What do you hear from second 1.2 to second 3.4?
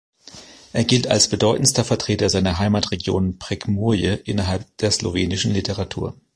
bedeutendster Vertreter seiner Heimatregion